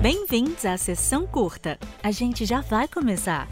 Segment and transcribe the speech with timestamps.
[0.00, 1.78] Bem-vindos à sessão curta.
[2.02, 3.46] A gente já vai começar.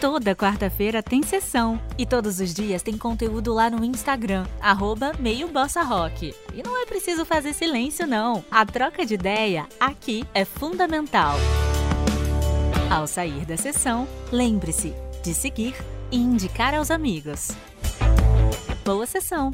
[0.00, 5.48] Toda quarta-feira tem sessão e todos os dias tem conteúdo lá no Instagram, arroba meio
[5.48, 6.32] Bossa Rock.
[6.54, 8.44] E não é preciso fazer silêncio, não.
[8.48, 11.34] A troca de ideia aqui é fundamental.
[12.88, 14.94] Ao sair da sessão, lembre-se
[15.24, 15.74] de seguir
[16.12, 17.50] e indicar aos amigos.
[18.84, 19.50] Boa sessão!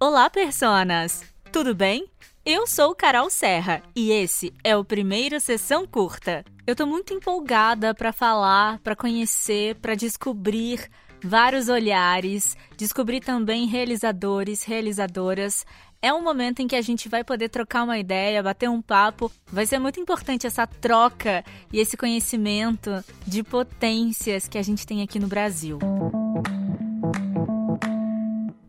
[0.00, 1.22] Olá, personas!
[1.52, 2.08] Tudo bem?
[2.46, 6.44] Eu sou Carol Serra e esse é o primeiro Sessão Curta.
[6.66, 10.90] Eu tô muito empolgada para falar, para conhecer, para descobrir
[11.22, 15.64] vários olhares, descobrir também realizadores, realizadoras.
[16.02, 19.32] É um momento em que a gente vai poder trocar uma ideia, bater um papo.
[19.50, 21.42] Vai ser muito importante essa troca
[21.72, 25.78] e esse conhecimento de potências que a gente tem aqui no Brasil.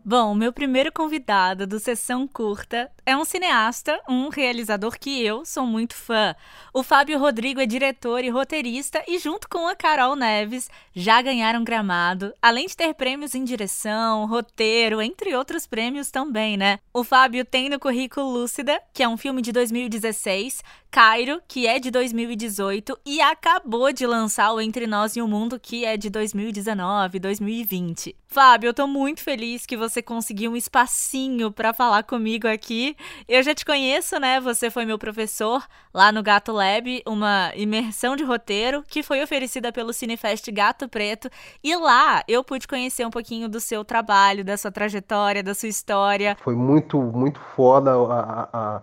[0.08, 5.66] Bom, meu primeiro convidado do Sessão Curta é um cineasta, um realizador que eu sou
[5.66, 6.32] muito fã.
[6.72, 11.64] O Fábio Rodrigo é diretor e roteirista e, junto com a Carol Neves, já ganharam
[11.64, 16.78] gramado, além de ter prêmios em direção, roteiro, entre outros prêmios também, né?
[16.94, 21.78] O Fábio tem no currículo Lúcida, que é um filme de 2016, Cairo, que é
[21.78, 26.08] de 2018, e acabou de lançar o Entre Nós e o Mundo, que é de
[26.08, 28.16] 2019, 2020.
[28.26, 32.94] Fábio, eu tô muito feliz que você você conseguiu um espacinho para falar comigo aqui.
[33.26, 34.38] Eu já te conheço, né?
[34.40, 39.72] Você foi meu professor lá no Gato Lab, uma imersão de roteiro que foi oferecida
[39.72, 41.30] pelo Cinefest Gato Preto.
[41.64, 45.70] E lá eu pude conhecer um pouquinho do seu trabalho, da sua trajetória, da sua
[45.70, 46.36] história.
[46.42, 48.82] Foi muito, muito foda a, a,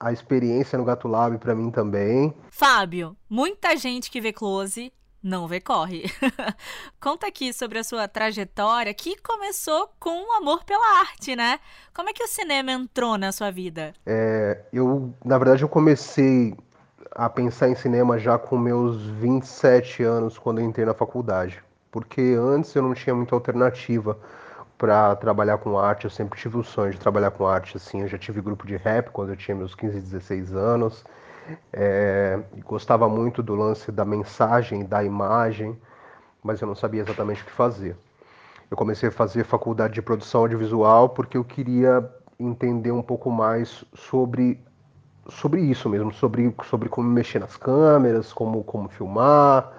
[0.00, 2.34] a experiência no Gato Lab para mim também.
[2.50, 6.04] Fábio, muita gente que vê close não vê corre.
[7.00, 11.60] Conta aqui sobre a sua trajetória que começou com um amor pela arte, né?
[11.94, 13.92] Como é que o cinema entrou na sua vida?
[14.04, 16.56] É, eu, na verdade, eu comecei
[17.14, 21.62] a pensar em cinema já com meus 27 anos, quando entrei na faculdade.
[21.90, 24.18] Porque antes eu não tinha muita alternativa
[24.78, 26.04] para trabalhar com arte.
[26.04, 28.00] Eu sempre tive o sonho de trabalhar com arte, assim.
[28.00, 31.04] Eu já tive grupo de rap quando eu tinha meus 15, 16 anos.
[31.72, 35.76] É, gostava muito do lance da mensagem, da imagem,
[36.42, 37.96] mas eu não sabia exatamente o que fazer.
[38.70, 42.08] Eu comecei a fazer faculdade de produção audiovisual porque eu queria
[42.38, 44.58] entender um pouco mais sobre
[45.28, 49.72] sobre isso mesmo, sobre, sobre como mexer nas câmeras, como, como filmar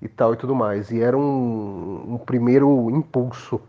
[0.00, 0.90] e tal e tudo mais.
[0.90, 3.60] E era um, um primeiro impulso.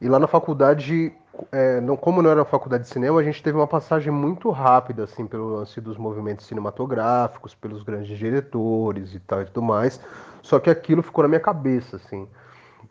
[0.00, 1.12] E lá na faculdade
[1.52, 5.04] é, não, como não era faculdade de cinema, a gente teve uma passagem muito rápida,
[5.04, 10.00] assim, pelo lance dos movimentos cinematográficos, pelos grandes diretores e tal e tudo mais.
[10.42, 12.28] Só que aquilo ficou na minha cabeça, assim.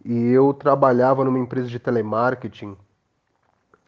[0.03, 2.77] E eu trabalhava numa empresa de telemarketing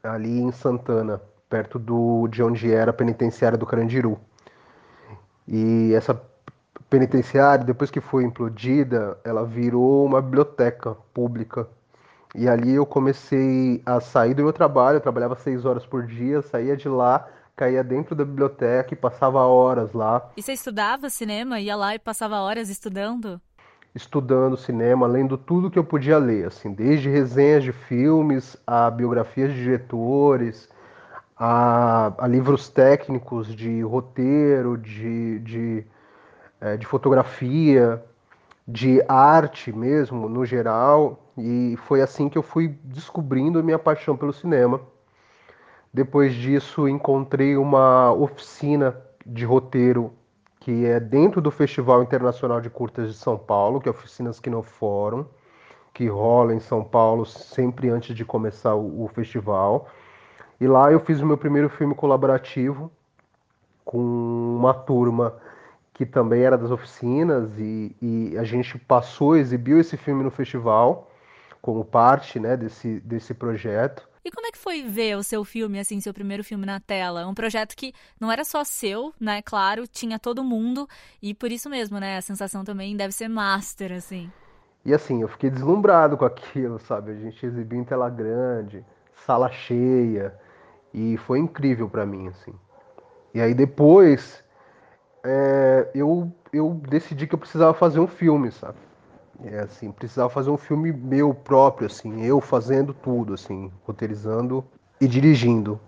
[0.04, 4.20] ali em Santana, perto do, de onde era a penitenciária do Carandiru.
[5.48, 6.20] E essa
[6.90, 11.68] penitenciária, depois que foi implodida, ela virou uma biblioteca pública
[12.34, 16.42] e ali eu comecei a sair do meu trabalho, eu trabalhava seis horas por dia,
[16.42, 20.30] saía de lá, caía dentro da biblioteca e passava horas lá.
[20.38, 21.60] E você estudava cinema?
[21.60, 23.40] Ia lá e passava horas estudando?
[23.94, 29.52] Estudando cinema, lendo tudo que eu podia ler, assim, desde resenhas de filmes, a biografias
[29.52, 30.70] de diretores,
[31.38, 35.84] a, a livros técnicos de roteiro, de, de,
[36.62, 38.02] é, de fotografia,
[38.66, 41.21] de arte mesmo, no geral.
[41.38, 44.82] E foi assim que eu fui descobrindo minha paixão pelo cinema.
[45.94, 50.14] Depois disso, encontrei uma oficina de roteiro
[50.60, 55.26] que é dentro do Festival Internacional de Curtas de São Paulo, que é Oficinas Fórum,
[55.94, 59.88] que rola em São Paulo sempre antes de começar o, o festival.
[60.60, 62.92] E lá eu fiz o meu primeiro filme colaborativo
[63.84, 65.36] com uma turma
[65.94, 71.11] que também era das oficinas e, e a gente passou, exibiu esse filme no festival
[71.62, 74.10] como parte né, desse, desse projeto.
[74.24, 77.26] E como é que foi ver o seu filme, assim, seu primeiro filme na tela?
[77.28, 79.42] Um projeto que não era só seu, né?
[79.42, 80.88] Claro, tinha todo mundo.
[81.22, 82.18] E por isso mesmo, né?
[82.18, 84.32] A sensação também deve ser master, assim.
[84.86, 87.12] E assim, eu fiquei deslumbrado com aquilo, sabe?
[87.12, 88.86] A gente exibiu em tela grande,
[89.26, 90.36] sala cheia.
[90.94, 92.54] E foi incrível para mim, assim.
[93.34, 94.44] E aí depois,
[95.24, 98.78] é, eu, eu decidi que eu precisava fazer um filme, sabe?
[99.44, 104.64] É assim, precisava fazer um filme meu próprio, assim, eu fazendo tudo, assim, roteirizando
[105.00, 105.80] e dirigindo.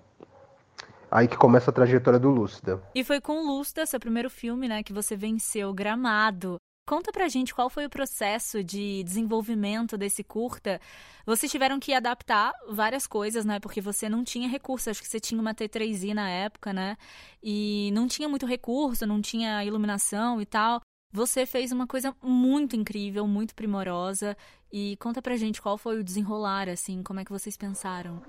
[1.12, 2.82] Aí que começa a trajetória do Lúcida.
[2.96, 6.58] E foi com Lúcida, seu primeiro filme, né, que você venceu Gramado.
[6.86, 10.82] Conta pra gente qual foi o processo de desenvolvimento desse curta.
[11.26, 13.58] Vocês tiveram que adaptar várias coisas, né?
[13.58, 14.90] Porque você não tinha recurso.
[14.90, 16.98] Acho que você tinha uma T3i na época, né?
[17.42, 20.82] E não tinha muito recurso, não tinha iluminação e tal.
[21.14, 24.36] Você fez uma coisa muito incrível, muito primorosa.
[24.72, 28.20] E conta pra gente qual foi o desenrolar, assim, como é que vocês pensaram?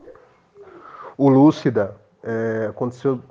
[1.16, 3.22] O Lúcida é, aconteceu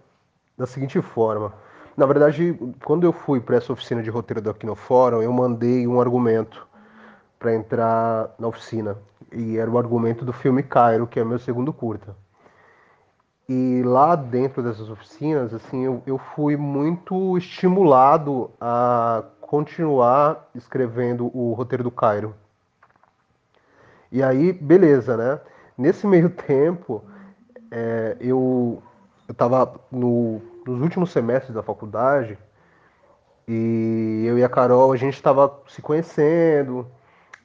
[0.57, 1.53] da seguinte forma.
[1.95, 6.01] Na verdade, quando eu fui para essa oficina de roteiro do Aquinofórum, eu mandei um
[6.01, 6.67] argumento
[7.37, 8.97] para entrar na oficina.
[9.31, 12.15] E era o argumento do filme Cairo, que é meu segundo curta.
[13.47, 21.53] E lá dentro dessas oficinas, assim, eu, eu fui muito estimulado a continuar escrevendo o
[21.53, 22.33] roteiro do Cairo.
[24.11, 25.39] E aí, beleza, né?
[25.77, 27.03] Nesse meio tempo,
[27.69, 28.81] é, eu
[29.29, 32.37] estava no, nos últimos semestres da faculdade
[33.47, 36.87] e eu e a Carol, a gente estava se conhecendo,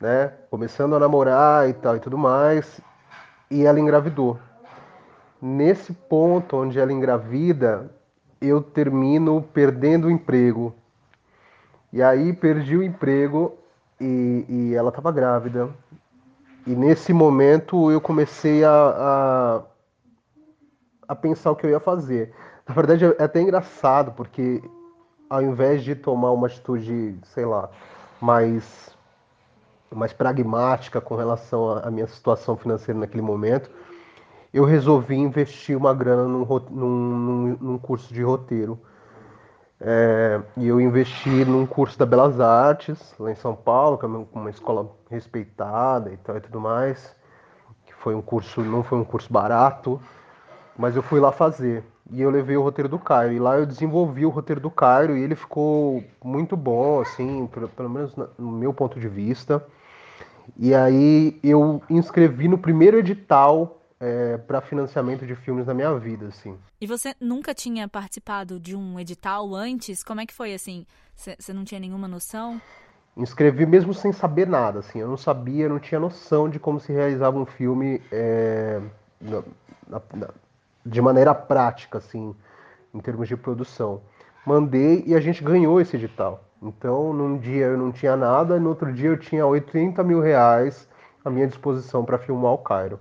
[0.00, 0.32] né?
[0.50, 2.80] Começando a namorar e tal e tudo mais.
[3.50, 4.38] E ela engravidou.
[5.40, 7.90] Nesse ponto onde ela engravida,
[8.40, 10.74] eu termino perdendo o emprego
[11.92, 13.56] e aí perdi o emprego
[14.00, 15.70] e, e ela estava grávida.
[16.66, 19.62] E nesse momento eu comecei a, a,
[21.08, 22.34] a, pensar o que eu ia fazer.
[22.66, 24.62] Na verdade é até engraçado, porque
[25.30, 27.70] ao invés de tomar uma atitude, sei lá,
[28.20, 28.94] mais,
[29.90, 33.70] mais pragmática com relação à minha situação financeira naquele momento,
[34.52, 38.80] eu resolvi investir uma grana num, num, num curso de roteiro
[39.80, 44.08] é, e eu investi num curso da Belas Artes, lá em São Paulo, que é
[44.08, 47.14] uma escola respeitada e tal e tudo mais.
[47.86, 50.00] Que foi um curso, não foi um curso barato,
[50.76, 51.84] mas eu fui lá fazer.
[52.10, 53.34] E eu levei o roteiro do Cairo.
[53.34, 57.90] E lá eu desenvolvi o roteiro do Cairo e ele ficou muito bom, assim, pelo
[57.90, 59.64] menos no meu ponto de vista.
[60.56, 66.26] E aí eu inscrevi no primeiro edital é, para financiamento de filmes na minha vida,
[66.26, 66.56] assim.
[66.80, 70.04] E você nunca tinha participado de um edital antes?
[70.04, 70.86] Como é que foi, assim?
[71.14, 72.60] Você não tinha nenhuma noção?
[73.16, 75.00] Inscrevi mesmo sem saber nada, assim.
[75.00, 78.80] Eu não sabia, não tinha noção de como se realizava um filme é,
[79.20, 79.42] na,
[80.14, 80.28] na,
[80.86, 82.34] de maneira prática, assim,
[82.94, 84.00] em termos de produção.
[84.46, 86.44] Mandei e a gente ganhou esse edital.
[86.62, 90.20] Então, num dia eu não tinha nada, e no outro dia eu tinha 80 mil
[90.20, 90.88] reais
[91.24, 93.00] à minha disposição para filmar o Cairo.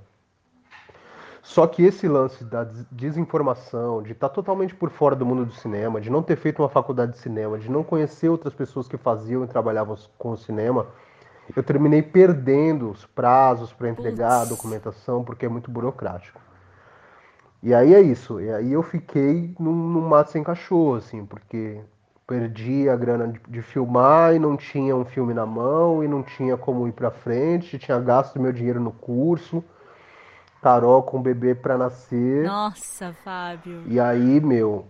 [1.47, 5.53] Só que esse lance da desinformação, de estar tá totalmente por fora do mundo do
[5.53, 8.97] cinema, de não ter feito uma faculdade de cinema, de não conhecer outras pessoas que
[8.97, 10.87] faziam e trabalhavam com o cinema,
[11.55, 16.37] eu terminei perdendo os prazos para entregar a documentação porque é muito burocrático.
[17.63, 18.41] E aí é isso.
[18.41, 21.79] E aí eu fiquei num, num mato sem cachorro, assim, porque
[22.27, 26.21] perdi a grana de, de, filmar e não tinha um filme na mão e não
[26.21, 29.63] tinha como ir para frente, tinha gasto meu dinheiro no curso.
[30.61, 32.45] Carol com o bebê para nascer.
[32.45, 33.83] Nossa, Fábio.
[33.87, 34.87] E aí, meu,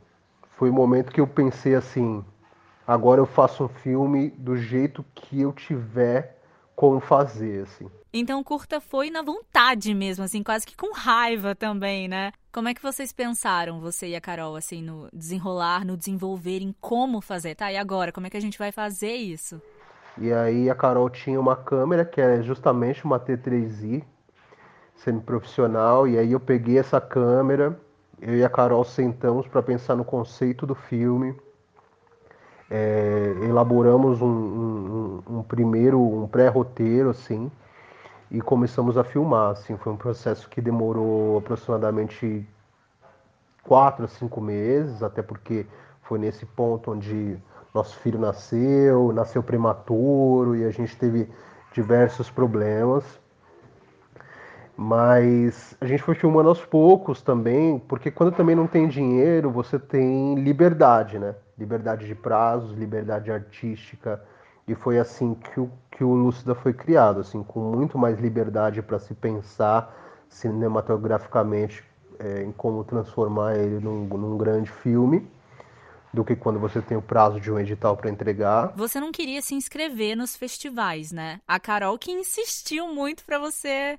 [0.58, 2.24] foi o momento que eu pensei assim:
[2.86, 6.38] agora eu faço um filme do jeito que eu tiver
[6.76, 7.90] como fazer, assim.
[8.14, 12.32] Então, curta foi na vontade mesmo, assim, quase que com raiva também, né?
[12.52, 16.74] Como é que vocês pensaram, você e a Carol, assim, no desenrolar, no desenvolver, em
[16.80, 17.54] como fazer?
[17.56, 19.62] Tá, e agora, como é que a gente vai fazer isso?
[20.18, 24.04] E aí a Carol tinha uma câmera que é justamente uma T3i,
[24.98, 27.80] semi-profissional, e aí eu peguei essa câmera,
[28.22, 31.36] eu e a Carol sentamos para pensar no conceito do filme,
[32.70, 37.50] é, elaboramos um, um, um, primeiro, um pré-roteiro, assim,
[38.30, 42.46] e começamos a filmar, assim, foi um processo que demorou aproximadamente
[43.64, 45.66] quatro a cinco meses, até porque
[46.02, 47.38] foi nesse ponto onde
[47.74, 51.30] nosso filho nasceu, nasceu prematuro e a gente teve
[51.72, 53.04] diversos problemas.
[54.78, 59.80] Mas a gente foi filmando aos poucos também, porque quando também não tem dinheiro, você
[59.80, 61.34] tem liberdade, né?
[61.58, 64.24] Liberdade de prazos, liberdade artística.
[64.68, 68.84] E foi assim que o, que o Lúcida foi criado, assim, com muito mais liberdade
[68.84, 69.92] para se pensar
[70.30, 71.84] cinematograficamente
[72.20, 75.28] é, em como transformar ele num, num grande filme
[76.14, 78.74] do que quando você tem o prazo de um edital para entregar.
[78.76, 81.40] Você não queria se inscrever nos festivais, né?
[81.48, 83.98] A Carol que insistiu muito para você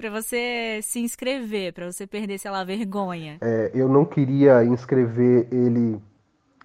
[0.00, 3.36] para você se inscrever, para você perder, sei lá, vergonha?
[3.42, 6.00] É, eu não queria inscrever ele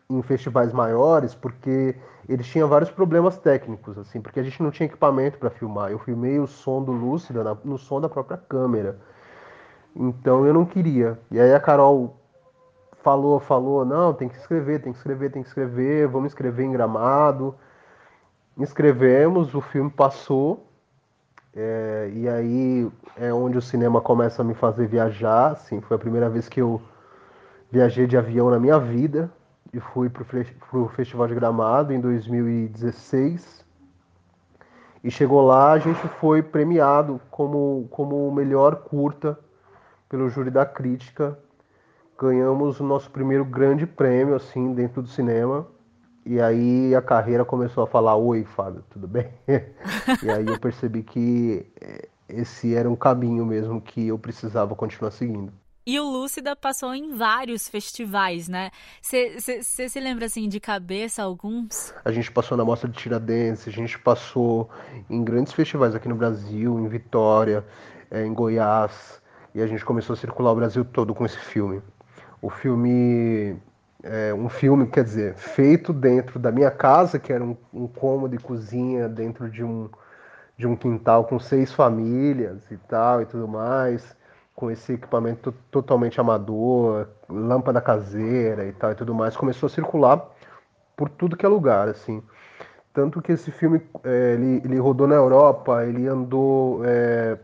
[0.09, 1.95] em festivais maiores porque
[2.29, 5.91] eles tinham vários problemas técnicos, assim, porque a gente não tinha equipamento para filmar.
[5.91, 8.97] Eu filmei o som do Lúcida no som da própria câmera.
[9.93, 11.19] Então eu não queria.
[11.29, 12.17] E aí a Carol
[13.03, 16.71] falou, falou, não, tem que escrever, tem que escrever, tem que escrever, vamos escrever em
[16.71, 17.53] gramado.
[18.57, 20.65] inscrevemos, o filme passou,
[21.55, 25.53] é, e aí é onde o cinema começa a me fazer viajar.
[25.53, 26.81] Assim, foi a primeira vez que eu
[27.71, 29.31] viajei de avião na minha vida
[29.73, 30.23] e fui para
[30.73, 33.63] o Festival de Gramado em 2016.
[35.01, 39.39] E chegou lá, a gente foi premiado como, como o melhor curta
[40.09, 41.37] pelo júri da crítica.
[42.19, 45.67] Ganhamos o nosso primeiro grande prêmio, assim, dentro do cinema.
[46.25, 49.29] E aí a carreira começou a falar: Oi, Fábio, tudo bem?
[50.23, 55.11] e aí eu percebi que eh, esse era um caminho mesmo que eu precisava continuar
[55.11, 55.53] seguindo.
[55.87, 58.71] E o Lúcida passou em vários festivais, né?
[58.99, 61.93] Você se lembra, assim, de cabeça alguns?
[62.03, 64.67] A gente passou na Mostra de Tiradentes, a gente passou
[65.07, 67.63] em grandes festivais aqui no Brasil, em Vitória,
[68.09, 69.21] é, em Goiás,
[69.53, 71.83] e a gente começou a circular o Brasil todo com esse filme.
[72.41, 73.55] O filme
[74.05, 78.35] é um filme, quer dizer, feito dentro da minha casa, que era um, um cômodo
[78.35, 79.89] e cozinha dentro de um,
[80.57, 84.15] de um quintal com seis famílias e tal e tudo mais
[84.55, 90.29] com esse equipamento totalmente amador, lâmpada caseira e tal e tudo mais, começou a circular
[90.95, 92.23] por tudo que é lugar, assim.
[92.93, 97.37] Tanto que esse filme, é, ele, ele rodou na Europa, ele andou, é,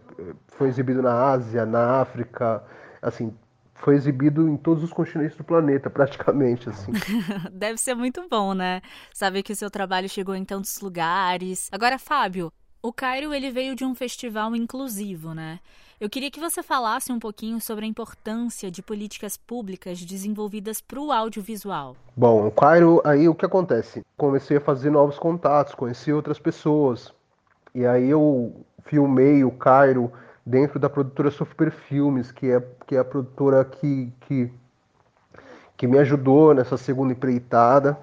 [0.48, 2.64] foi exibido na Ásia, na África,
[3.02, 3.36] assim,
[3.82, 6.92] foi exibido em todos os continentes do planeta, praticamente, assim.
[7.52, 8.82] Deve ser muito bom, né?
[9.14, 11.68] Saber que o seu trabalho chegou em tantos lugares.
[11.72, 15.60] Agora, Fábio, o Cairo, ele veio de um festival inclusivo, né?
[16.00, 21.00] Eu queria que você falasse um pouquinho sobre a importância de políticas públicas desenvolvidas para
[21.00, 21.96] o audiovisual.
[22.18, 24.04] Bom, o Cairo, aí o que acontece?
[24.18, 27.14] Comecei a fazer novos contatos, conheci outras pessoas.
[27.74, 30.12] E aí eu filmei o Cairo
[30.46, 34.52] dentro da produtora Super Filmes, que é, que é a produtora que, que,
[35.78, 37.98] que me ajudou nessa segunda empreitada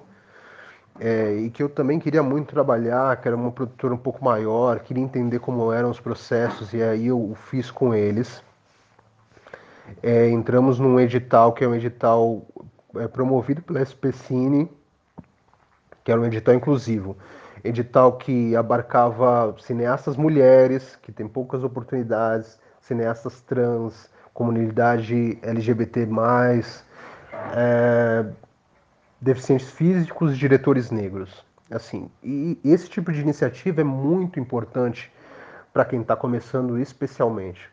[0.99, 4.79] é, e que eu também queria muito trabalhar, que era uma produtora um pouco maior,
[4.79, 8.43] queria entender como eram os processos, e aí eu fiz com eles.
[10.03, 12.45] É, entramos num edital que é um edital
[12.97, 14.69] é, promovido pela SPCine,
[16.03, 17.17] que era um edital inclusivo.
[17.63, 26.07] Edital que abarcava cineastas mulheres, que tem poucas oportunidades, cineastas trans, comunidade LGBT+,
[27.55, 28.25] é,
[29.19, 31.45] deficientes físicos e diretores negros.
[31.69, 35.11] Assim, e esse tipo de iniciativa é muito importante
[35.71, 37.69] para quem está começando, especialmente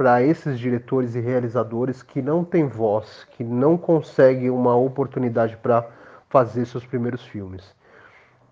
[0.00, 5.86] para esses diretores e realizadores que não têm voz, que não conseguem uma oportunidade para
[6.30, 7.74] fazer seus primeiros filmes.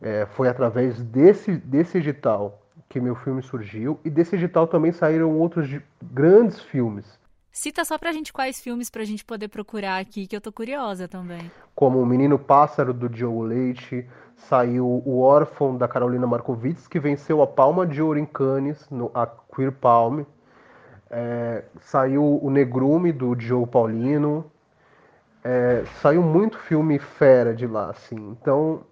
[0.00, 5.36] É, foi através desse, desse edital que meu filme surgiu e desse edital também saíram
[5.38, 5.68] outros
[6.02, 7.18] grandes filmes
[7.60, 11.08] Cita só pra gente quais filmes pra gente poder procurar aqui, que eu tô curiosa
[11.08, 11.50] também.
[11.74, 17.42] Como O Menino Pássaro, do Diogo Leite, saiu O Órfão, da Carolina Markovits, que venceu
[17.42, 20.22] a Palma de Ouro em Cannes, no, a Queer Palm.
[21.10, 24.48] É, saiu O Negrume, do Diogo Paulino.
[25.42, 28.36] É, saiu muito filme fera de lá, assim.
[28.40, 28.82] Então,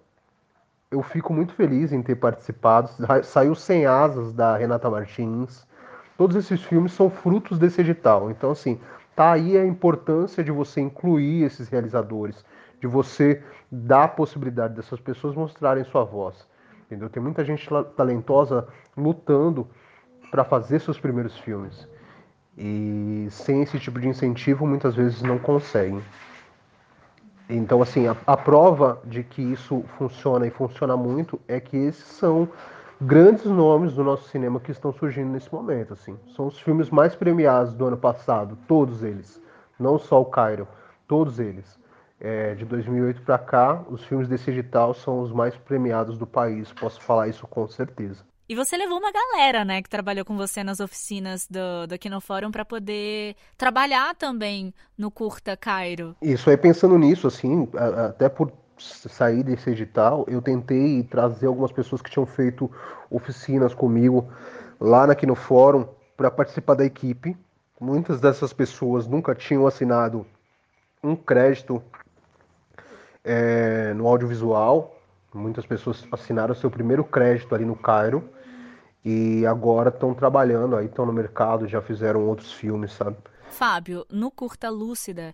[0.89, 2.89] eu fico muito feliz em ter participado.
[3.23, 5.65] Saiu Sem Asas, da Renata Martins.
[6.17, 8.31] Todos esses filmes são frutos desse edital.
[8.31, 8.79] Então, assim,
[9.15, 12.43] tá aí a importância de você incluir esses realizadores,
[12.79, 16.47] de você dar a possibilidade dessas pessoas mostrarem sua voz.
[16.85, 17.09] Entendeu?
[17.09, 19.67] Tem muita gente talentosa lutando
[20.31, 21.87] para fazer seus primeiros filmes.
[22.57, 26.01] E sem esse tipo de incentivo, muitas vezes não conseguem.
[27.49, 32.03] Então, assim, a, a prova de que isso funciona e funciona muito é que esses
[32.03, 32.49] são
[32.99, 35.93] grandes nomes do nosso cinema que estão surgindo nesse momento.
[35.93, 36.17] Assim.
[36.35, 39.41] São os filmes mais premiados do ano passado, todos eles.
[39.79, 40.67] Não só o Cairo,
[41.07, 41.79] todos eles.
[42.19, 46.73] É, de 2008 para cá, os filmes desse edital são os mais premiados do país.
[46.73, 48.25] Posso falar isso com certeza.
[48.49, 52.49] E você levou uma galera, né, que trabalhou com você nas oficinas do, do Kinofórum
[52.49, 56.15] para poder trabalhar também no Curta Cairo.
[56.21, 57.67] Isso aí, pensando nisso, assim,
[58.07, 62.71] até por sair desse edital, eu tentei trazer algumas pessoas que tinham feito
[63.11, 64.31] oficinas comigo
[64.79, 65.85] lá aqui no fórum
[66.15, 67.35] para participar da equipe.
[67.81, 70.25] Muitas dessas pessoas nunca tinham assinado
[71.03, 71.83] um crédito
[73.25, 74.95] é, no audiovisual.
[75.33, 78.36] Muitas pessoas assinaram seu primeiro crédito ali no Cairo
[79.09, 83.15] e agora estão trabalhando aí, estão no mercado, já fizeram outros filmes, sabe?
[83.49, 85.33] Fábio, no Curta Lúcida,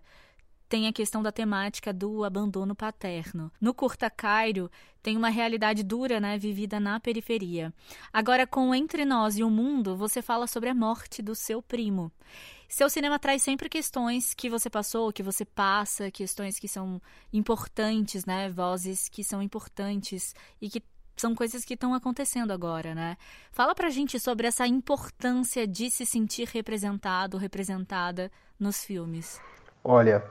[0.69, 3.51] tem a questão da temática do abandono paterno.
[3.59, 4.69] No Curta Cairo,
[5.01, 7.73] tem uma realidade dura, né, vivida na periferia.
[8.13, 12.11] Agora, com Entre Nós e o Mundo, você fala sobre a morte do seu primo.
[12.69, 17.01] Seu cinema traz sempre questões que você passou, que você passa, questões que são
[17.31, 20.83] importantes, né, vozes que são importantes e que
[21.15, 23.17] são coisas que estão acontecendo agora, né?
[23.51, 29.39] Fala pra gente sobre essa importância de se sentir representado, representada nos filmes.
[29.83, 30.23] Olha,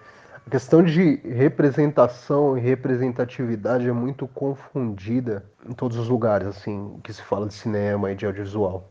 [0.47, 7.13] a questão de representação e representatividade é muito confundida em todos os lugares, assim, que
[7.13, 8.91] se fala de cinema e de audiovisual.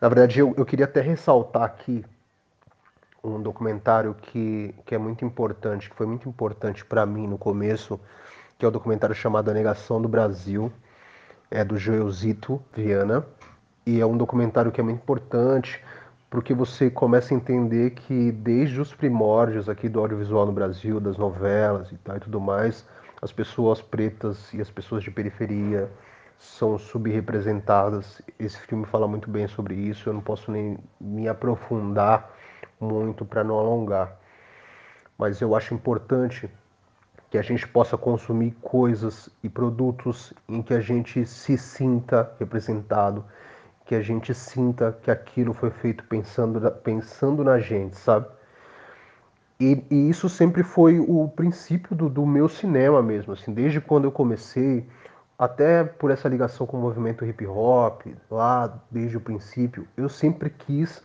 [0.00, 2.04] Na verdade, eu, eu queria até ressaltar aqui
[3.22, 7.98] um documentário que, que é muito importante, que foi muito importante para mim no começo,
[8.58, 10.70] que é o documentário chamado A Negação do Brasil,
[11.54, 13.24] é do Joelzito Viana,
[13.86, 15.80] e é um documentário que é muito importante
[16.28, 21.16] porque você começa a entender que desde os primórdios aqui do audiovisual no Brasil, das
[21.16, 22.84] novelas e tal e tudo mais,
[23.22, 25.88] as pessoas pretas e as pessoas de periferia
[26.36, 28.20] são subrepresentadas.
[28.36, 32.28] Esse filme fala muito bem sobre isso, eu não posso nem me aprofundar
[32.80, 34.18] muito para não alongar.
[35.16, 36.50] Mas eu acho importante
[37.34, 43.24] que a gente possa consumir coisas e produtos em que a gente se sinta representado,
[43.84, 48.28] que a gente sinta que aquilo foi feito pensando, pensando na gente, sabe?
[49.58, 54.04] E, e isso sempre foi o princípio do, do, meu cinema mesmo, assim, desde quando
[54.04, 54.86] eu comecei,
[55.36, 60.50] até por essa ligação com o movimento hip hop, lá desde o princípio, eu sempre
[60.50, 61.02] quis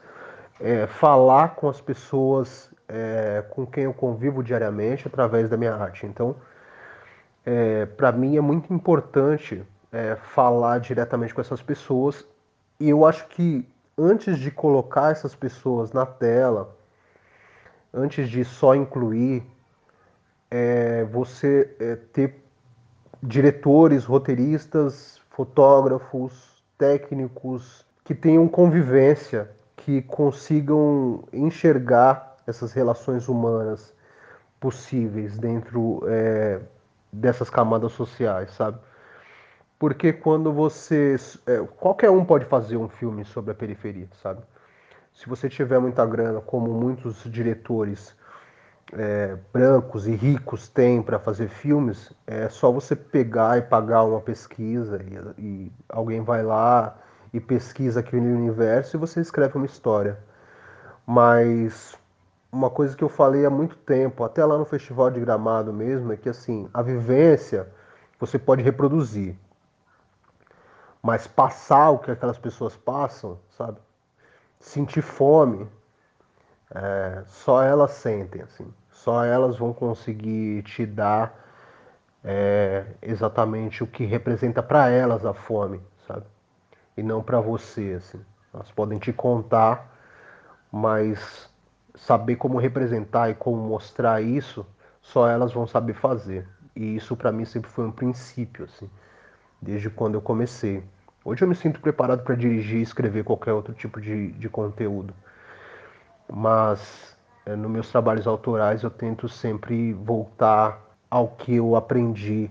[0.59, 6.05] é, falar com as pessoas é, com quem eu convivo diariamente através da minha arte.
[6.05, 6.36] Então,
[7.46, 12.25] é, para mim é muito importante é, falar diretamente com essas pessoas
[12.79, 13.67] e eu acho que
[13.98, 16.75] antes de colocar essas pessoas na tela,
[17.93, 19.43] antes de só incluir,
[20.50, 22.43] é, você é, ter
[23.22, 33.93] diretores, roteiristas, fotógrafos, técnicos que tenham convivência, que consigam enxergar essas relações humanas
[34.59, 36.59] possíveis dentro é,
[37.11, 38.77] dessas camadas sociais, sabe?
[39.77, 41.15] Porque quando você.
[41.47, 44.41] É, qualquer um pode fazer um filme sobre a periferia, sabe?
[45.13, 48.15] Se você tiver muita grana, como muitos diretores
[48.93, 54.19] é, brancos e ricos têm para fazer filmes, é só você pegar e pagar uma
[54.19, 55.01] pesquisa
[55.38, 56.97] e, e alguém vai lá
[57.33, 60.17] e pesquisa aquele universo e você escreve uma história.
[61.05, 61.98] Mas
[62.51, 66.12] uma coisa que eu falei há muito tempo, até lá no Festival de Gramado mesmo,
[66.12, 67.67] é que assim, a vivência
[68.19, 69.35] você pode reproduzir.
[71.01, 73.77] Mas passar o que aquelas pessoas passam, sabe?
[74.59, 75.69] Sentir fome,
[76.71, 78.73] é, só elas sentem, assim.
[78.91, 81.33] Só elas vão conseguir te dar
[82.23, 86.25] é, exatamente o que representa para elas a fome, sabe?
[86.97, 88.19] E não para você, assim.
[88.53, 89.95] Elas podem te contar,
[90.71, 91.48] mas
[91.99, 94.65] saber como representar e como mostrar isso,
[95.01, 96.47] só elas vão saber fazer.
[96.75, 98.89] E isso para mim sempre foi um princípio, assim
[99.62, 100.83] desde quando eu comecei.
[101.23, 105.13] Hoje eu me sinto preparado para dirigir e escrever qualquer outro tipo de, de conteúdo.
[106.31, 112.49] Mas é, nos meus trabalhos autorais eu tento sempre voltar ao que eu aprendi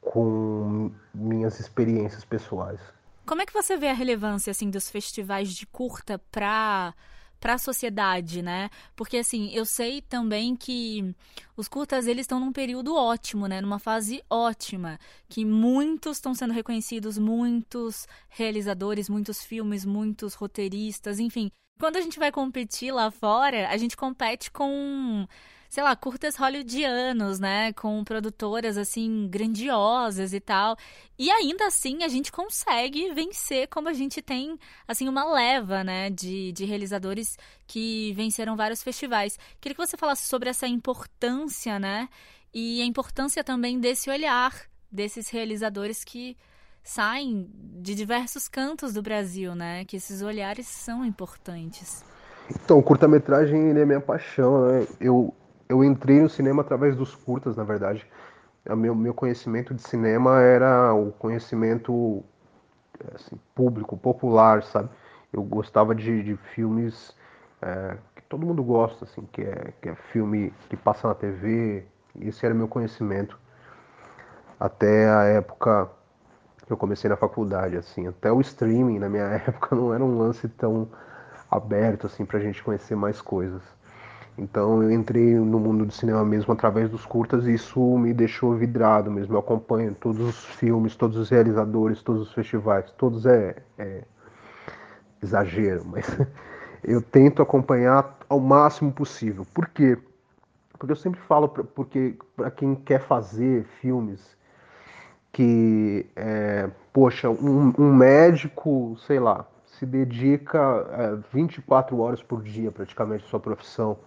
[0.00, 2.80] com minhas experiências pessoais.
[3.24, 6.94] Como é que você vê a relevância assim dos festivais de curta para
[7.40, 8.70] para a sociedade, né?
[8.94, 11.14] Porque assim, eu sei também que
[11.56, 13.60] os curtas eles estão num período ótimo, né?
[13.60, 21.50] Numa fase ótima, que muitos estão sendo reconhecidos, muitos realizadores, muitos filmes, muitos roteiristas, enfim.
[21.78, 25.26] Quando a gente vai competir lá fora, a gente compete com
[25.68, 27.72] sei lá, curtas hollywoodianos, né?
[27.72, 30.76] Com produtoras, assim, grandiosas e tal.
[31.18, 36.10] E ainda assim, a gente consegue vencer como a gente tem, assim, uma leva, né?
[36.10, 39.38] De, de realizadores que venceram vários festivais.
[39.60, 42.08] Queria que você falasse sobre essa importância, né?
[42.54, 44.52] E a importância também desse olhar
[44.90, 46.36] desses realizadores que
[46.82, 47.50] saem
[47.82, 49.84] de diversos cantos do Brasil, né?
[49.84, 52.04] Que esses olhares são importantes.
[52.48, 54.86] Então, curta-metragem é minha paixão, né?
[55.00, 55.34] Eu,
[55.68, 58.06] eu entrei no cinema através dos curtas, na verdade.
[58.68, 62.24] O meu, meu conhecimento de cinema era o conhecimento
[63.14, 64.88] assim, público, popular, sabe?
[65.32, 67.14] Eu gostava de, de filmes
[67.62, 71.84] é, que todo mundo gosta, assim, que é, que é filme que passa na TV.
[72.20, 73.38] Esse era meu conhecimento
[74.58, 75.90] até a época
[76.66, 78.06] que eu comecei na faculdade, assim.
[78.06, 80.88] Até o streaming, na minha época, não era um lance tão
[81.50, 83.62] aberto, assim, pra gente conhecer mais coisas.
[84.38, 88.54] Então eu entrei no mundo do cinema mesmo através dos curtas e isso me deixou
[88.54, 89.34] vidrado mesmo.
[89.34, 94.02] Eu acompanho todos os filmes, todos os realizadores, todos os festivais, todos é, é
[95.22, 96.06] exagero, mas
[96.84, 99.46] eu tento acompanhar ao máximo possível.
[99.54, 99.96] Por quê?
[100.78, 104.36] Porque eu sempre falo pra, porque para quem quer fazer filmes
[105.32, 110.58] que é, poxa, um, um médico, sei lá, se dedica
[110.90, 113.98] é, 24 horas por dia praticamente à sua profissão.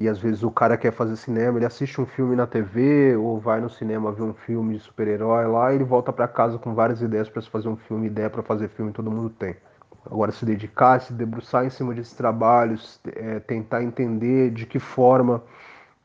[0.00, 3.38] E às vezes o cara quer fazer cinema, ele assiste um filme na TV ou
[3.38, 6.74] vai no cinema ver um filme de super-herói lá e ele volta para casa com
[6.74, 9.56] várias ideias para se fazer um filme, ideia para fazer filme todo mundo tem.
[10.06, 15.42] Agora se dedicar, se debruçar em cima desses trabalhos, é, tentar entender de que forma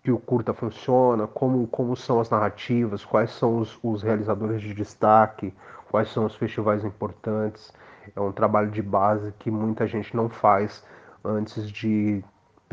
[0.03, 4.73] que o curta funciona, como, como são as narrativas, quais são os, os realizadores de
[4.73, 5.53] destaque,
[5.89, 7.73] quais são os festivais importantes.
[8.13, 10.83] É um trabalho de base que muita gente não faz
[11.23, 12.21] antes de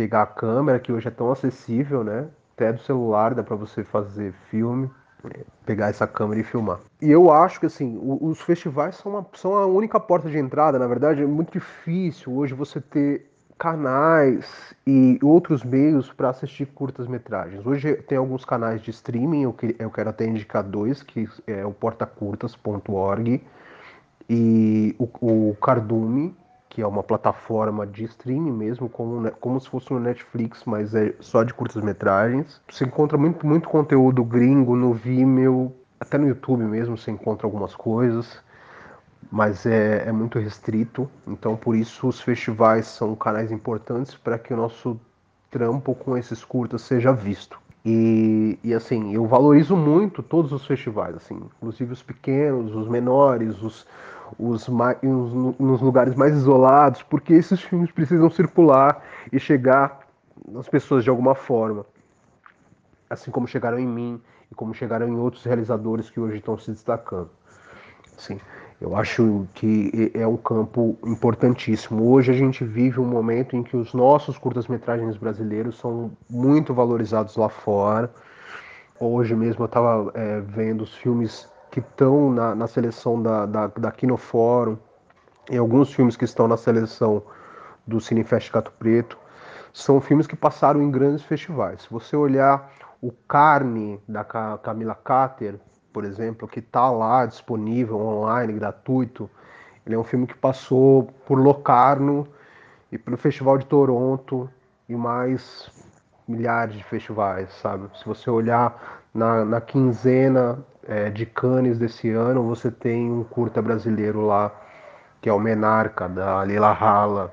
[0.02, 2.26] pegar a câmera, que hoje é tão acessível, né?
[2.56, 4.90] Até do celular dá para você fazer filme,
[5.64, 6.80] pegar essa câmera e filmar.
[7.00, 10.76] E eu acho que assim, os festivais são, uma, são a única porta de entrada,
[10.76, 17.64] na verdade, é muito difícil hoje você ter canais e outros meios para assistir curtas-metragens.
[17.64, 21.72] Hoje tem alguns canais de streaming, eu, eu quero até indicar dois, que é o
[21.72, 23.40] portacurtas.org
[24.28, 26.34] e o, o Cardume,
[26.72, 31.14] que é uma plataforma de streaming mesmo, como, como se fosse um Netflix, mas é
[31.20, 32.62] só de curtas-metragens.
[32.70, 37.74] Você encontra muito, muito conteúdo gringo no Vimeo, até no YouTube mesmo você encontra algumas
[37.74, 38.40] coisas
[39.30, 41.08] mas é, é muito restrito.
[41.26, 45.00] Então, por isso, os festivais são canais importantes para que o nosso
[45.50, 47.58] trampo com esses curtas seja visto.
[47.84, 53.60] E, e, assim, eu valorizo muito todos os festivais, assim, inclusive os pequenos, os menores,
[53.62, 53.86] os,
[54.38, 60.00] os, mais, os nos lugares mais isolados, porque esses filmes precisam circular e chegar
[60.48, 61.86] nas pessoas de alguma forma,
[63.08, 66.70] assim como chegaram em mim e como chegaram em outros realizadores que hoje estão se
[66.70, 67.30] destacando.
[68.16, 68.38] Assim,
[68.80, 72.10] eu acho que é um campo importantíssimo.
[72.10, 77.36] Hoje a gente vive um momento em que os nossos curtas-metragens brasileiros são muito valorizados
[77.36, 78.12] lá fora.
[78.98, 83.66] Hoje mesmo eu estava é, vendo os filmes que estão na, na seleção da, da,
[83.66, 84.76] da Kinofórum
[85.50, 87.22] e alguns filmes que estão na seleção
[87.86, 89.18] do Cinefest Gato Preto.
[89.72, 91.80] São filmes que passaram em grandes festivais.
[91.80, 95.58] Se você olhar o Carne, da Camila Cater,
[95.94, 99.30] por exemplo, que está lá disponível online, gratuito.
[99.84, 102.28] Ele é um filme que passou por Locarno
[102.92, 104.48] e pelo Festival de Toronto
[104.86, 105.70] e mais
[106.28, 107.88] milhares de festivais, sabe?
[107.98, 113.62] Se você olhar na, na quinzena é, de Cannes desse ano, você tem um curta
[113.62, 114.52] brasileiro lá,
[115.20, 117.32] que é o Menarca, da Lila Rala.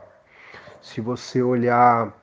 [0.81, 2.13] Se você olhar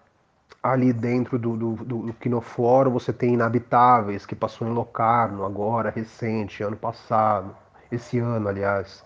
[0.63, 5.91] ali dentro do, do, do, do Quinofórum você tem Inabitáveis, que passou em Locarno agora,
[5.91, 7.55] recente, ano passado,
[7.91, 9.05] esse ano, aliás.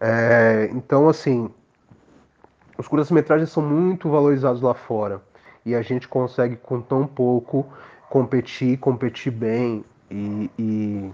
[0.00, 1.50] É, então, assim,
[2.76, 5.22] os curtas-metragens são muito valorizados lá fora
[5.64, 7.66] e a gente consegue, com tão pouco,
[8.10, 11.12] competir, competir bem e, e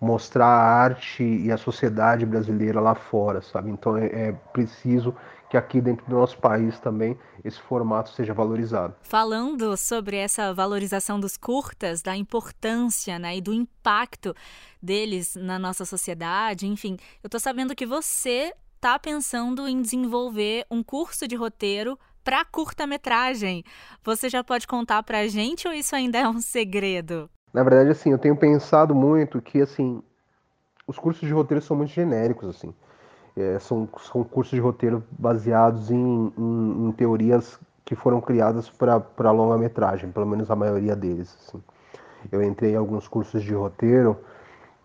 [0.00, 3.70] mostrar a arte e a sociedade brasileira lá fora, sabe?
[3.70, 5.14] Então é, é preciso
[5.48, 8.94] que aqui dentro do nosso país também esse formato seja valorizado.
[9.02, 14.34] Falando sobre essa valorização dos curtas, da importância né, e do impacto
[14.82, 20.82] deles na nossa sociedade, enfim, eu estou sabendo que você está pensando em desenvolver um
[20.82, 23.64] curso de roteiro para curta-metragem.
[24.02, 27.30] Você já pode contar para a gente ou isso ainda é um segredo?
[27.54, 30.02] Na verdade, assim, eu tenho pensado muito que, assim,
[30.88, 32.74] os cursos de roteiro são muito genéricos, assim.
[33.36, 39.30] É, são, são cursos de roteiro baseados em, em, em teorias que foram criadas para
[39.30, 41.38] longa-metragem, pelo menos a maioria deles.
[41.40, 41.62] Assim.
[42.32, 44.18] Eu entrei em alguns cursos de roteiro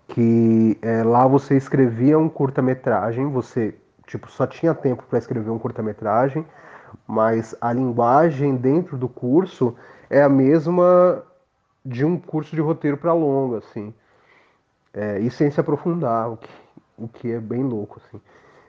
[0.08, 5.60] que é, lá você escrevia um curta-metragem, você tipo só tinha tempo para escrever um
[5.60, 6.45] curta-metragem,
[7.08, 9.75] mas a linguagem dentro do curso
[10.10, 11.23] é a mesma
[11.85, 13.93] de um curso de roteiro para longa, assim,
[14.93, 16.49] é, e sem se aprofundar, o que,
[16.97, 18.19] o que é bem louco, assim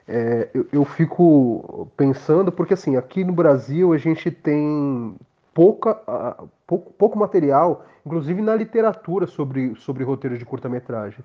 [0.07, 5.15] é, eu, eu, fico pensando, porque assim, aqui no Brasil a gente tem
[5.53, 11.23] pouca, uh, pouco, pouco material, inclusive na literatura, sobre, sobre roteiros de curta-metragem.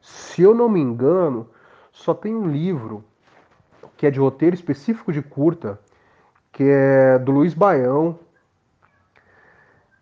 [0.00, 1.48] Se eu não me engano,
[1.90, 3.04] só tem um livro
[3.96, 5.80] que é de roteiro específico de curta,
[6.52, 8.18] que é do Luiz Baião.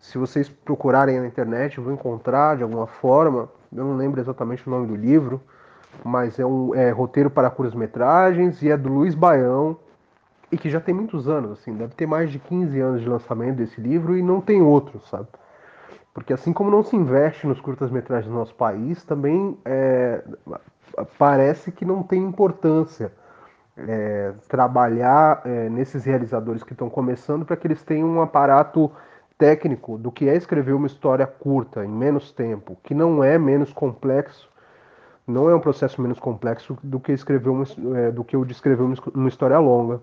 [0.01, 3.49] Se vocês procurarem na internet, vão encontrar de alguma forma.
[3.73, 5.41] Eu não lembro exatamente o nome do livro
[6.03, 9.77] mas é um é, roteiro para curtas-metragens e é do Luiz Baião,
[10.51, 13.57] e que já tem muitos anos, assim, deve ter mais de 15 anos de lançamento
[13.57, 15.27] desse livro e não tem outro, sabe?
[16.13, 20.21] Porque assim como não se investe nos curtas-metragens no nosso país, também é,
[21.17, 23.13] parece que não tem importância
[23.77, 28.91] é, trabalhar é, nesses realizadores que estão começando para que eles tenham um aparato
[29.41, 33.73] técnico do que é escrever uma história curta em menos tempo, que não é menos
[33.73, 34.51] complexo
[35.31, 37.63] não é um processo menos complexo do que escrever uma,
[37.97, 40.01] é, do que eu descrever uma, história longa.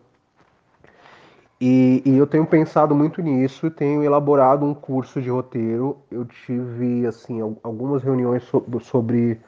[1.61, 5.98] E, e, eu tenho pensado muito nisso, tenho elaborado um curso de roteiro.
[6.11, 9.40] Eu tive assim algumas reuniões sobre, sobre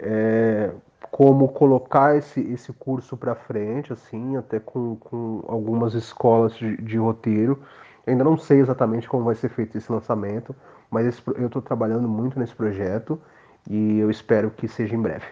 [0.00, 0.70] é,
[1.10, 6.96] como colocar esse, esse curso para frente, assim, até com, com algumas escolas de, de
[6.96, 7.62] roteiro.
[8.06, 10.54] Eu ainda não sei exatamente como vai ser feito esse lançamento,
[10.90, 13.20] mas esse, eu estou trabalhando muito nesse projeto
[13.68, 15.26] e eu espero que seja em breve.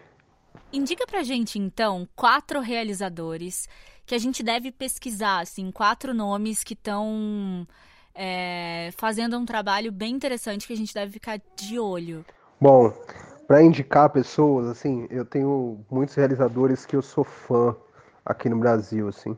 [0.72, 3.68] Indica pra gente então quatro realizadores
[4.06, 7.66] que a gente deve pesquisar, assim, quatro nomes que estão
[8.14, 12.24] é, fazendo um trabalho bem interessante que a gente deve ficar de olho.
[12.60, 12.92] Bom,
[13.46, 17.76] para indicar pessoas, assim, eu tenho muitos realizadores que eu sou fã
[18.24, 19.36] aqui no Brasil, assim.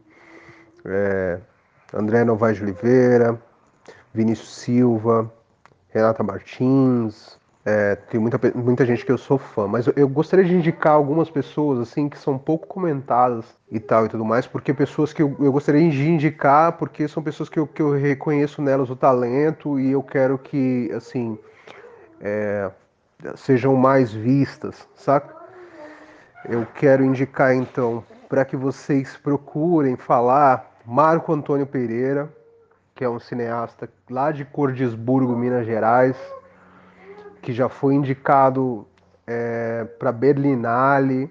[0.85, 1.41] É,
[1.93, 3.41] André Novaes de Oliveira,
[4.13, 5.31] Vinícius Silva,
[5.91, 10.45] Renata Martins, é, tem muita, muita gente que eu sou fã, mas eu, eu, gostaria
[10.45, 14.75] de indicar algumas pessoas assim que são pouco comentadas e tal e tudo mais, porque
[14.75, 18.61] pessoas que eu, eu gostaria de indicar, porque são pessoas que eu, que eu reconheço
[18.61, 21.39] nelas o talento e eu quero que assim
[22.21, 22.71] é,
[23.35, 25.35] sejam mais vistas, saca?
[26.47, 32.33] Eu quero indicar então para que vocês procurem falar Marco Antônio Pereira,
[32.95, 36.17] que é um cineasta lá de Cordisburgo, Minas Gerais
[37.45, 38.87] que já foi indicado
[39.27, 41.31] é, para Berlinale,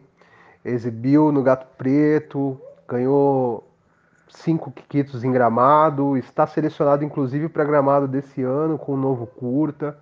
[0.63, 3.67] exibiu no Gato Preto, ganhou
[4.29, 9.97] cinco quitos em Gramado, está selecionado inclusive para Gramado desse ano com um novo curta.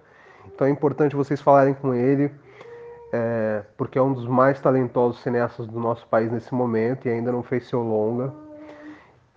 [0.54, 2.30] Então é importante vocês falarem com ele,
[3.14, 7.32] é, porque é um dos mais talentosos cineastas do nosso país nesse momento e ainda
[7.32, 8.34] não fez seu longa.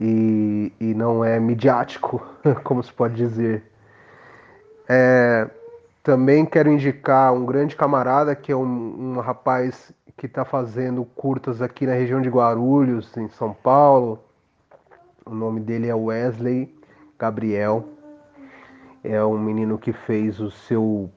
[0.01, 2.27] E, e não é midiático,
[2.65, 3.63] como se pode dizer.
[4.89, 5.49] É,
[6.03, 11.63] também quero indicar um grande camarada que é um, um rapaz que está fazendo curtas
[11.63, 14.23] aqui na região de Guarulhos, em São Paulo.
[15.25, 16.73] O nome dele é Wesley
[17.19, 17.89] Gabriel.
[19.03, 21.11] É um menino que fez o seu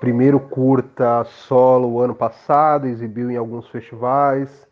[0.00, 4.66] primeiro curta solo ano passado, exibiu em alguns festivais.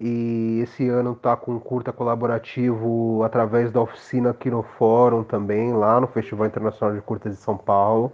[0.00, 5.72] E esse ano está com um curta colaborativo através da oficina aqui no Fórum também,
[5.72, 8.12] lá no Festival Internacional de Curtas de São Paulo.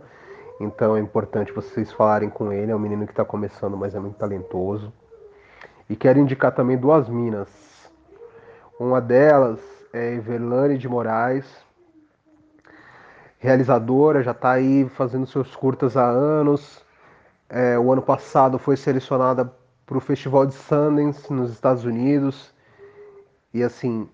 [0.58, 2.72] Então é importante vocês falarem com ele.
[2.72, 4.92] É um menino que está começando, mas é muito talentoso.
[5.88, 7.48] E quero indicar também duas minas.
[8.80, 9.60] Uma delas
[9.92, 11.44] é Everlane de Moraes,
[13.38, 16.82] realizadora, já está aí fazendo seus curtas há anos.
[17.48, 19.52] É, o ano passado foi selecionada
[19.86, 22.52] para o Festival de Sundance nos Estados Unidos.
[23.52, 24.08] E assim,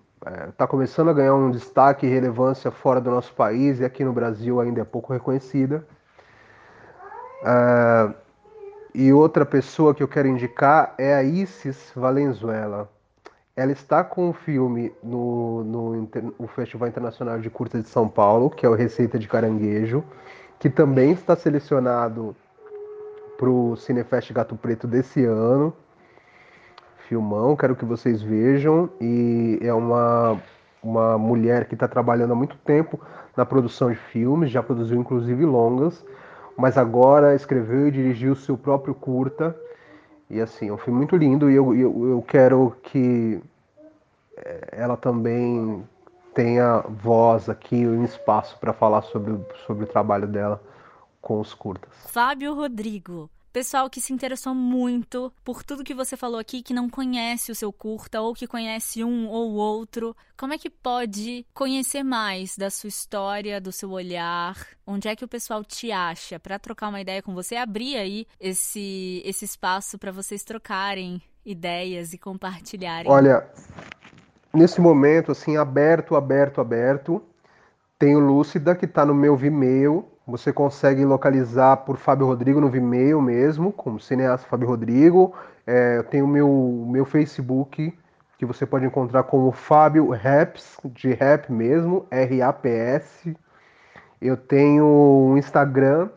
[0.49, 4.03] está é, começando a ganhar um destaque e relevância fora do nosso país e aqui
[4.03, 5.85] no Brasil ainda é pouco reconhecida.
[7.41, 8.13] Uh,
[8.93, 12.89] e outra pessoa que eu quero indicar é a Isis Valenzuela.
[13.55, 18.49] Ela está com um filme no, no, no Festival Internacional de Curtas de São Paulo,
[18.49, 20.03] que é o Receita de Caranguejo,
[20.59, 22.35] que também está selecionado
[23.41, 25.73] para o Cinefest Gato Preto desse ano.
[27.09, 28.87] Filmão, quero que vocês vejam.
[29.01, 30.39] E é uma,
[30.83, 32.99] uma mulher que está trabalhando há muito tempo
[33.35, 36.05] na produção de filmes, já produziu inclusive longas
[36.61, 39.55] mas agora escreveu e dirigiu seu próprio curta.
[40.29, 43.41] E assim, é um filme muito lindo e eu, eu, eu quero que
[44.37, 45.83] eh, ela também
[46.35, 50.61] tenha voz aqui, um espaço para falar sobre, sobre o trabalho dela
[51.21, 51.93] com os curtas.
[52.07, 56.89] Fábio Rodrigo, Pessoal que se interessou muito por tudo que você falou aqui, que não
[56.89, 62.01] conhece o seu curta ou que conhece um ou outro, como é que pode conhecer
[62.01, 64.55] mais da sua história, do seu olhar?
[64.87, 67.57] Onde é que o pessoal te acha para trocar uma ideia com você?
[67.57, 73.11] Abrir aí esse, esse espaço para vocês trocarem ideias e compartilharem.
[73.11, 73.45] Olha,
[74.53, 77.21] nesse momento, assim, aberto, aberto, aberto,
[77.99, 83.21] tenho Lúcida que está no meu Vimeo, você consegue localizar por Fábio Rodrigo no Vimeo
[83.21, 85.33] mesmo, como cineasta Fábio Rodrigo.
[85.65, 87.93] É, eu tenho o meu, meu Facebook,
[88.37, 93.35] que você pode encontrar como Fábio Raps, de rap mesmo, R-A-P-S.
[94.21, 96.09] Eu tenho um Instagram,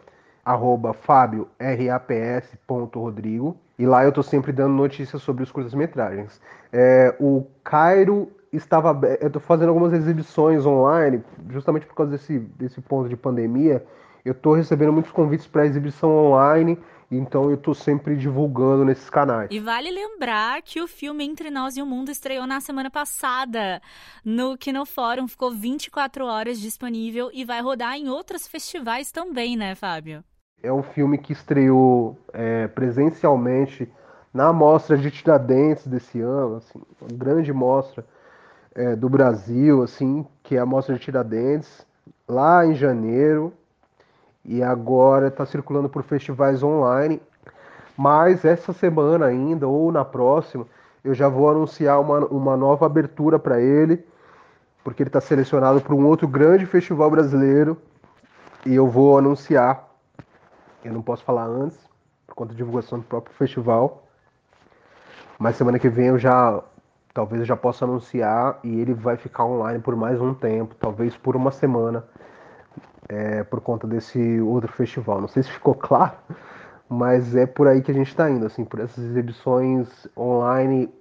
[0.45, 3.57] arroba fábio-raps.rodrigo.
[3.79, 6.41] E lá eu estou sempre dando notícias sobre os curtas-metragens.
[6.73, 12.81] É, o Cairo estava eu estou fazendo algumas exibições online, justamente por causa desse, desse
[12.81, 13.85] ponto de pandemia.
[14.25, 16.79] Eu estou recebendo muitos convites para exibição online,
[17.11, 19.51] então eu estou sempre divulgando nesses canais.
[19.51, 23.83] E vale lembrar que o filme Entre Nós e o Mundo estreou na semana passada
[24.25, 30.25] no Kinofórum, ficou 24 horas disponível e vai rodar em outros festivais também, né, Fábio?
[30.65, 33.91] é um filme que estreou é, presencialmente
[34.33, 38.05] na mostra de Tiradentes desse ano, assim, uma grande mostra
[38.75, 41.87] é, do Brasil, assim, que é a mostra de Tiradentes,
[42.29, 43.53] lá em janeiro,
[44.45, 47.21] e agora está circulando por festivais online.
[47.97, 50.67] Mas essa semana ainda, ou na próxima,
[51.05, 54.05] eu já vou anunciar uma, uma nova abertura para ele,
[54.83, 57.77] porque ele está selecionado para um outro grande festival brasileiro,
[58.67, 59.89] e eu vou anunciar.
[60.85, 61.79] Eu não posso falar antes,
[62.27, 64.05] por conta da divulgação do próprio festival.
[65.39, 66.63] Mas semana que vem eu já
[67.15, 71.17] talvez eu já possa anunciar e ele vai ficar online por mais um tempo, talvez
[71.17, 72.05] por uma semana,
[73.09, 75.21] é, por conta desse outro festival.
[75.21, 76.17] Não sei se ficou claro,
[76.89, 80.93] mas é por aí que a gente está indo, assim, por essas exibições online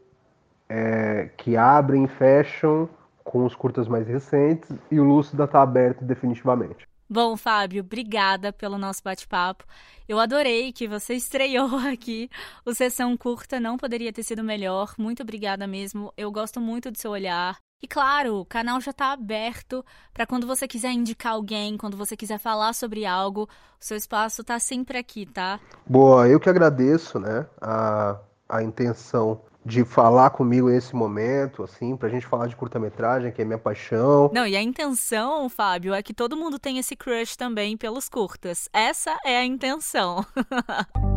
[0.69, 2.87] é, que abrem e fecham
[3.23, 6.87] com os curtas mais recentes e o Lúcida está aberto definitivamente.
[7.09, 9.65] Bom, Fábio, obrigada pelo nosso bate-papo.
[10.07, 12.29] Eu adorei que você estreou aqui.
[12.65, 14.93] O Sessão Curta não poderia ter sido melhor.
[14.97, 16.13] Muito obrigada mesmo.
[16.17, 17.57] Eu gosto muito do seu olhar.
[17.83, 22.15] E claro, o canal já está aberto para quando você quiser indicar alguém, quando você
[22.15, 25.59] quiser falar sobre algo, o seu espaço está sempre aqui, tá?
[25.85, 32.09] Boa, eu que agradeço, né, a, a intenção de falar comigo nesse momento, assim, pra
[32.09, 34.29] gente falar de curta-metragem, que é minha paixão.
[34.33, 38.67] Não, e a intenção, Fábio, é que todo mundo tenha esse crush também pelos curtas.
[38.73, 40.25] Essa é a intenção.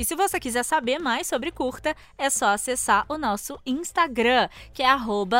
[0.00, 4.82] E se você quiser saber mais sobre curta, é só acessar o nosso Instagram, que
[4.82, 4.88] é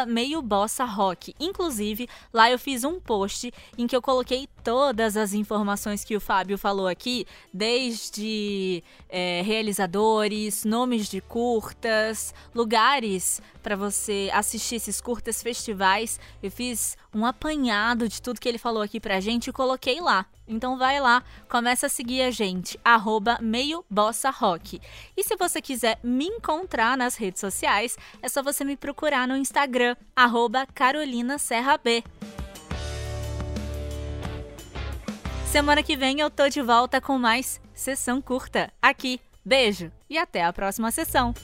[0.07, 1.35] @meiobossarock.
[1.41, 6.21] Inclusive, lá eu fiz um post em que eu coloquei todas as informações que o
[6.21, 15.43] Fábio falou aqui, desde é, realizadores, nomes de curtas, lugares para você assistir esses curtas
[15.43, 16.21] festivais.
[16.43, 20.27] Eu fiz um apanhado de tudo que ele falou aqui pra gente e coloquei lá.
[20.47, 24.81] Então vai lá, começa a seguir a gente, arroba meio bossa rock.
[25.17, 29.37] E se você quiser me encontrar nas redes sociais, é só você me procurar no
[29.37, 32.03] Instagram, arroba Carolina Serra B.
[35.47, 39.21] Semana que vem eu tô de volta com mais sessão curta aqui.
[39.45, 41.35] Beijo e até a próxima sessão.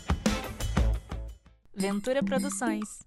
[1.75, 3.07] Ventura Produções.